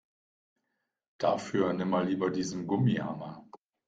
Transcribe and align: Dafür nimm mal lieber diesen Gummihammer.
Dafür 1.19 1.73
nimm 1.73 1.91
mal 1.91 2.07
lieber 2.07 2.31
diesen 2.31 2.65
Gummihammer. 2.65 3.47